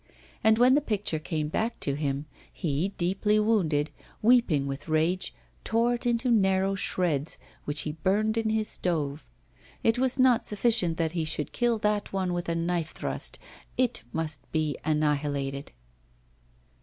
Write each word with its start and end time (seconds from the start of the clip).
And 0.43 0.57
when 0.57 0.73
the 0.73 0.81
picture 0.81 1.19
came 1.19 1.47
back 1.47 1.79
to 1.81 1.93
him, 1.93 2.25
he, 2.51 2.89
deeply 2.97 3.39
wounded, 3.39 3.91
weeping 4.23 4.65
with 4.65 4.87
rage, 4.87 5.31
tore 5.63 5.93
it 5.93 6.07
into 6.07 6.31
narrow 6.31 6.73
shreds, 6.73 7.37
which 7.65 7.81
he 7.81 7.91
burned 7.91 8.35
in 8.35 8.49
his 8.49 8.67
stove. 8.67 9.27
It 9.83 9.99
was 9.99 10.17
not 10.17 10.43
sufficient 10.43 10.97
that 10.97 11.11
he 11.11 11.23
should 11.23 11.51
kill 11.51 11.77
that 11.77 12.11
one 12.11 12.33
with 12.33 12.49
a 12.49 12.55
knife 12.55 12.93
thrust, 12.93 13.37
it 13.77 14.03
must 14.11 14.41
be 14.51 14.75
annihilated. 14.83 15.71